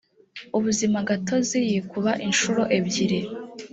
[0.57, 3.19] ubuzimagatozi yikuba inshuro ebyiri